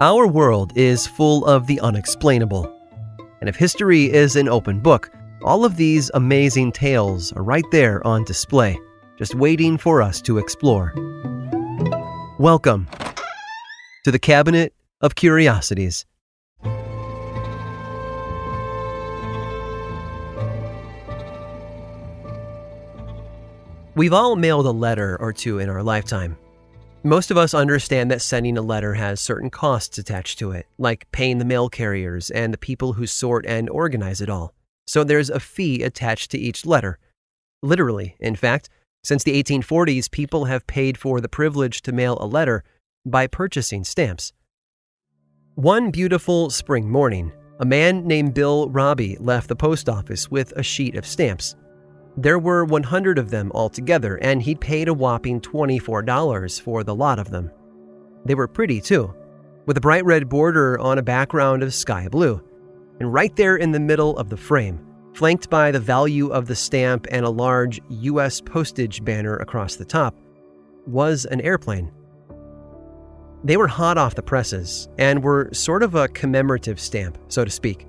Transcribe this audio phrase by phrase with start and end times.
[0.00, 2.72] Our world is full of the unexplainable.
[3.40, 5.10] And if history is an open book,
[5.42, 8.78] all of these amazing tales are right there on display,
[9.18, 10.94] just waiting for us to explore.
[12.38, 12.86] Welcome
[14.04, 16.06] to the Cabinet of Curiosities.
[23.96, 26.36] We've all mailed a letter or two in our lifetime.
[27.08, 31.10] Most of us understand that sending a letter has certain costs attached to it, like
[31.10, 34.52] paying the mail carriers and the people who sort and organize it all.
[34.86, 36.98] So there's a fee attached to each letter.
[37.62, 38.68] Literally, in fact,
[39.02, 42.62] since the 1840s, people have paid for the privilege to mail a letter
[43.06, 44.34] by purchasing stamps.
[45.54, 50.62] One beautiful spring morning, a man named Bill Robey left the post office with a
[50.62, 51.56] sheet of stamps.
[52.18, 57.20] There were 100 of them altogether, and he'd paid a whopping $24 for the lot
[57.20, 57.48] of them.
[58.24, 59.14] They were pretty too,
[59.66, 62.42] with a bright red border on a background of sky blue.
[62.98, 66.56] And right there in the middle of the frame, flanked by the value of the
[66.56, 68.40] stamp and a large U.S.
[68.40, 70.16] postage banner across the top,
[70.88, 71.92] was an airplane.
[73.44, 77.50] They were hot off the presses and were sort of a commemorative stamp, so to
[77.52, 77.86] speak.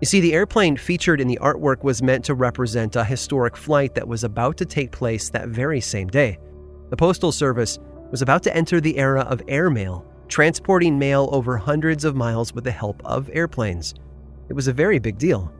[0.00, 3.94] You see, the airplane featured in the artwork was meant to represent a historic flight
[3.94, 6.38] that was about to take place that very same day.
[6.88, 7.78] The Postal Service
[8.10, 12.64] was about to enter the era of airmail, transporting mail over hundreds of miles with
[12.64, 13.94] the help of airplanes.
[14.48, 15.52] It was a very big deal.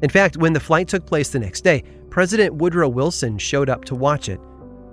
[0.00, 3.84] In fact, when the flight took place the next day, President Woodrow Wilson showed up
[3.84, 4.40] to watch it.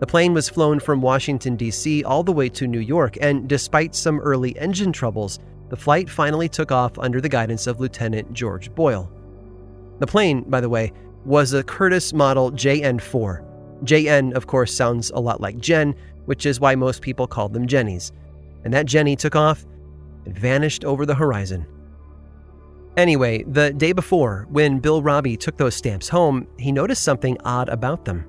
[0.01, 2.03] The plane was flown from Washington, D.C.
[2.03, 5.39] all the way to New York, and despite some early engine troubles,
[5.73, 9.11] the flight finally took off under the guidance of Lieutenant George Boyle.
[9.97, 10.93] The plane, by the way,
[11.25, 13.43] was a Curtiss model JN 4.
[13.83, 17.65] JN, of course, sounds a lot like Jen, which is why most people called them
[17.65, 18.11] Jennies.
[18.63, 19.65] And that Jenny took off
[20.25, 21.65] and vanished over the horizon.
[22.95, 27.69] Anyway, the day before, when Bill Robey took those stamps home, he noticed something odd
[27.69, 28.27] about them.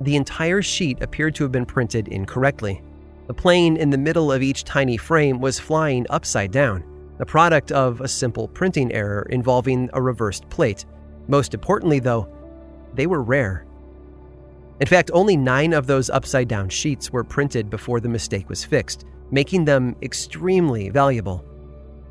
[0.00, 2.82] The entire sheet appeared to have been printed incorrectly.
[3.30, 6.82] The plane in the middle of each tiny frame was flying upside down,
[7.16, 10.84] the product of a simple printing error involving a reversed plate.
[11.28, 12.28] Most importantly, though,
[12.94, 13.66] they were rare.
[14.80, 18.64] In fact, only nine of those upside down sheets were printed before the mistake was
[18.64, 21.44] fixed, making them extremely valuable.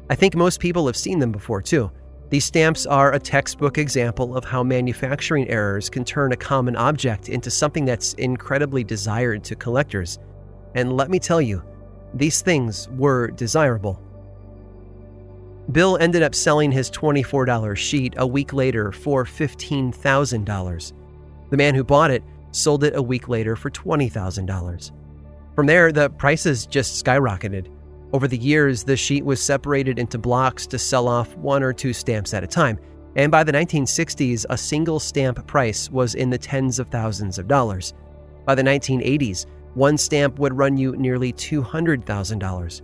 [0.10, 1.92] I think most people have seen them before, too.
[2.30, 7.28] These stamps are a textbook example of how manufacturing errors can turn a common object
[7.28, 10.18] into something that's incredibly desired to collectors.
[10.76, 11.64] And let me tell you,
[12.14, 14.02] these things were desirable.
[15.72, 20.94] Bill ended up selling his $24 sheet a week later for $15,000.
[21.52, 24.92] The man who bought it sold it a week later for $20,000.
[25.56, 27.68] From there, the prices just skyrocketed.
[28.14, 31.94] Over the years, the sheet was separated into blocks to sell off one or two
[31.94, 32.80] stamps at a time,
[33.16, 37.48] and by the 1960s, a single stamp price was in the tens of thousands of
[37.48, 37.94] dollars.
[38.46, 42.82] By the 1980s, one stamp would run you nearly $200,000.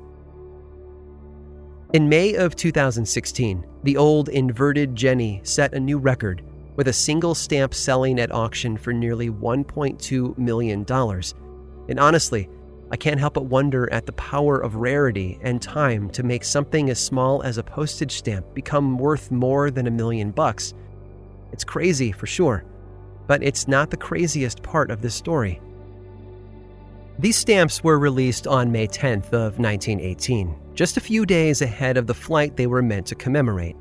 [1.94, 6.44] In May of 2016, the old inverted Jenny set a new record
[6.76, 10.86] with a single stamp selling at auction for nearly $1.2 million.
[11.88, 12.50] And honestly,
[12.92, 16.90] I can't help but wonder at the power of rarity and time to make something
[16.90, 20.74] as small as a postage stamp become worth more than a million bucks.
[21.52, 22.64] It's crazy for sure,
[23.28, 25.62] but it's not the craziest part of this story.
[27.18, 32.08] These stamps were released on May 10th of 1918, just a few days ahead of
[32.08, 33.78] the flight they were meant to commemorate.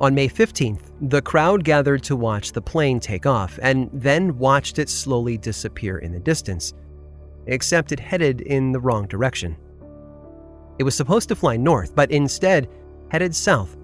[0.00, 4.78] On May 15th, the crowd gathered to watch the plane take off and then watched
[4.78, 6.72] it slowly disappear in the distance,
[7.46, 9.58] except it headed in the wrong direction.
[10.78, 12.66] It was supposed to fly north, but instead
[13.10, 13.76] headed south.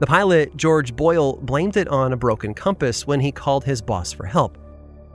[0.00, 4.12] The pilot, George Boyle, blamed it on a broken compass when he called his boss
[4.12, 4.58] for help.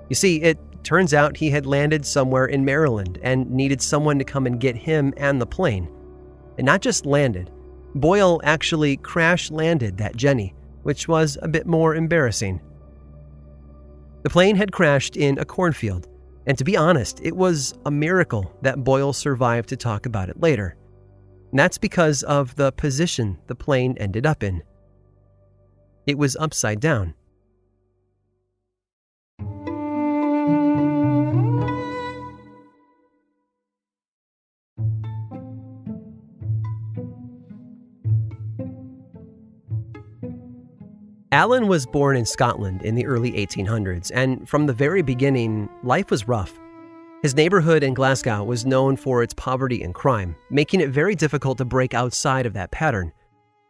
[0.08, 4.24] You see, it Turns out he had landed somewhere in Maryland and needed someone to
[4.24, 5.90] come and get him and the plane.
[6.58, 7.52] And not just landed,
[7.94, 12.62] Boyle actually crash landed that Jenny, which was a bit more embarrassing.
[14.24, 16.08] The plane had crashed in a cornfield,
[16.46, 20.40] and to be honest, it was a miracle that Boyle survived to talk about it
[20.40, 20.78] later.
[21.52, 24.64] And that's because of the position the plane ended up in.
[26.06, 27.14] It was upside down.
[41.34, 46.10] Allan was born in Scotland in the early 1800s, and from the very beginning, life
[46.10, 46.58] was rough.
[47.22, 51.58] His neighborhood in Glasgow was known for its poverty and crime, making it very difficult
[51.58, 53.12] to break outside of that pattern.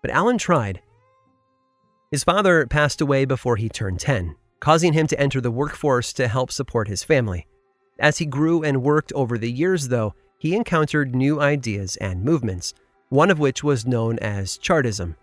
[0.03, 0.81] But Allan tried.
[2.11, 6.27] His father passed away before he turned 10, causing him to enter the workforce to
[6.27, 7.47] help support his family.
[7.97, 12.75] As he grew and worked over the years, though, he encountered new ideas and movements,
[13.09, 15.15] one of which was known as Chartism.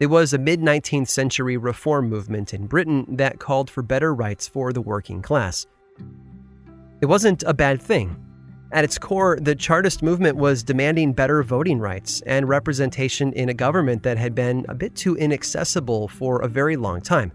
[0.00, 4.46] It was a mid 19th century reform movement in Britain that called for better rights
[4.46, 5.66] for the working class.
[7.00, 8.16] It wasn't a bad thing.
[8.70, 13.54] At its core, the Chartist movement was demanding better voting rights and representation in a
[13.54, 17.32] government that had been a bit too inaccessible for a very long time.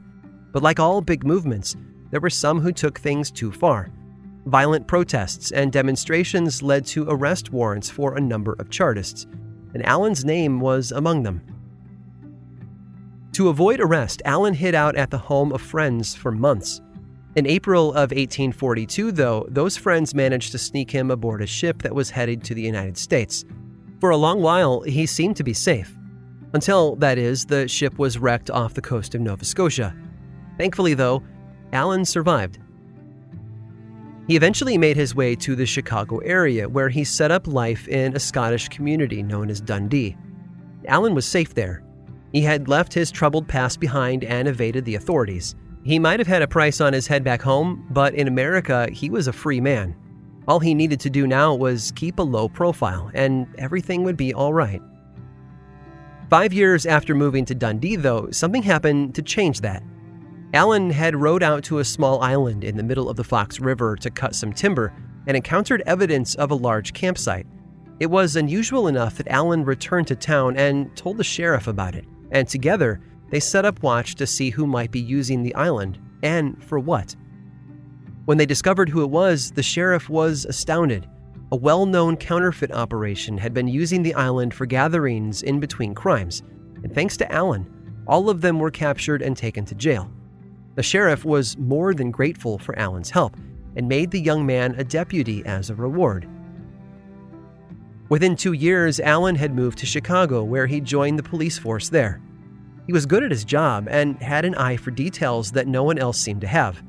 [0.54, 1.76] But like all big movements,
[2.12, 3.92] there were some who took things too far.
[4.46, 9.26] Violent protests and demonstrations led to arrest warrants for a number of Chartists,
[9.74, 11.42] and Allan's name was among them.
[13.34, 16.82] To avoid arrest, Allan hid out at the home of friends for months.
[17.36, 21.96] In April of 1842, though, those friends managed to sneak him aboard a ship that
[21.96, 23.44] was headed to the United States.
[24.00, 25.98] For a long while, he seemed to be safe.
[26.54, 29.96] Until, that is, the ship was wrecked off the coast of Nova Scotia.
[30.60, 31.24] Thankfully, though,
[31.72, 32.60] Allan survived.
[34.28, 38.16] He eventually made his way to the Chicago area, where he set up life in
[38.16, 40.16] a Scottish community known as Dundee.
[40.86, 41.84] Allan was safe there.
[42.34, 45.56] He had left his troubled past behind and evaded the authorities.
[45.84, 49.10] He might have had a price on his head back home, but in America, he
[49.10, 49.96] was a free man.
[50.48, 54.34] All he needed to do now was keep a low profile, and everything would be
[54.34, 54.82] all right.
[56.30, 59.84] Five years after moving to Dundee, though, something happened to change that.
[60.54, 63.96] Allan had rowed out to a small island in the middle of the Fox River
[63.98, 64.92] to cut some timber
[65.28, 67.46] and encountered evidence of a large campsite.
[68.00, 72.06] It was unusual enough that Allan returned to town and told the sheriff about it,
[72.34, 73.00] and together
[73.30, 77.16] they set up watch to see who might be using the island and for what.
[78.26, 81.10] When they discovered who it was, the sheriff was astounded.
[81.52, 86.42] A well known counterfeit operation had been using the island for gatherings in between crimes,
[86.84, 87.68] and thanks to Allan,
[88.08, 90.12] all of them were captured and taken to jail.
[90.76, 93.38] The sheriff was more than grateful for Allan's help
[93.76, 96.28] and made the young man a deputy as a reward.
[98.14, 102.22] Within two years, Allan had moved to Chicago, where he joined the police force there.
[102.86, 105.98] He was good at his job and had an eye for details that no one
[105.98, 106.84] else seemed to have.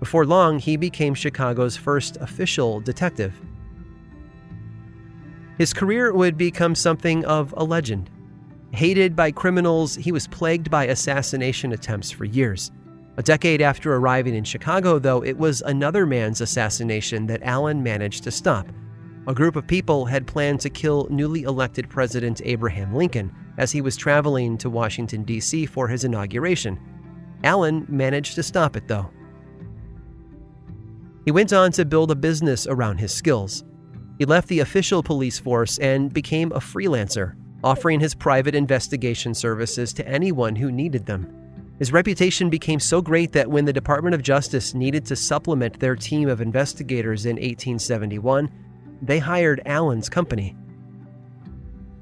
[0.00, 3.32] Before long, he became Chicago's first official detective.
[5.56, 8.10] His career would become something of a legend.
[8.72, 12.70] Hated by criminals, he was plagued by assassination attempts for years.
[13.16, 18.24] A decade after arriving in Chicago, though, it was another man's assassination that Allan managed
[18.24, 18.66] to stop.
[19.28, 23.80] A group of people had planned to kill newly elected President Abraham Lincoln as he
[23.80, 25.66] was traveling to Washington, D.C.
[25.66, 26.78] for his inauguration.
[27.42, 29.10] Allan managed to stop it, though.
[31.24, 33.64] He went on to build a business around his skills.
[34.16, 37.34] He left the official police force and became a freelancer,
[37.64, 41.32] offering his private investigation services to anyone who needed them.
[41.80, 45.96] His reputation became so great that when the Department of Justice needed to supplement their
[45.96, 48.50] team of investigators in 1871,
[49.02, 50.56] they hired Allan's company.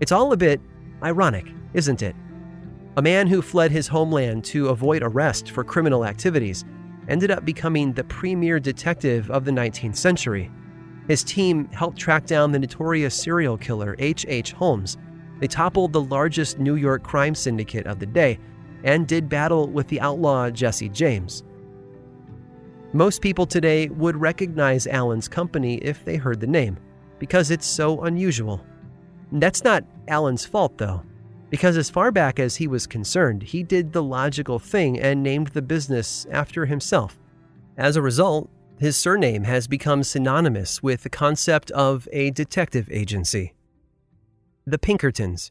[0.00, 0.60] It's all a bit
[1.02, 2.16] Ironic, isn't it?
[2.96, 6.64] A man who fled his homeland to avoid arrest for criminal activities
[7.08, 10.50] ended up becoming the premier detective of the 19th century.
[11.08, 14.26] His team helped track down the notorious serial killer H.H.
[14.28, 14.52] H.
[14.52, 14.96] Holmes.
[15.40, 18.38] They toppled the largest New York crime syndicate of the day
[18.84, 21.42] and did battle with the outlaw Jesse James.
[22.94, 26.78] Most people today would recognize Allan's company if they heard the name,
[27.18, 28.64] because it's so unusual.
[29.32, 31.02] That's not Allan's fault, though,
[31.50, 35.48] because as far back as he was concerned, he did the logical thing and named
[35.48, 37.18] the business after himself.
[37.76, 38.48] As a result,
[38.78, 43.54] his surname has become synonymous with the concept of a detective agency.
[44.66, 45.50] The Pinkertons.